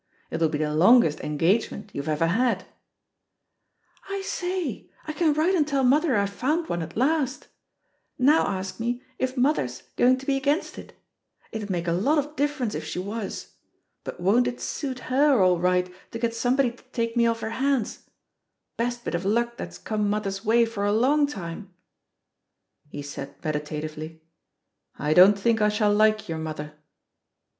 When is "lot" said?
11.91-12.17